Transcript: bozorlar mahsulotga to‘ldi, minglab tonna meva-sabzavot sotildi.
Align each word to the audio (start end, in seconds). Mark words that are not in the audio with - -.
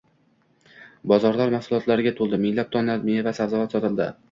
bozorlar 1.11 1.53
mahsulotga 1.57 2.15
to‘ldi, 2.21 2.41
minglab 2.47 2.73
tonna 2.79 2.99
meva-sabzavot 3.07 3.79
sotildi. 3.79 4.13